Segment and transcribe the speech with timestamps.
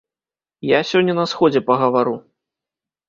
[0.67, 2.15] Я сёння на сходзе пагавару.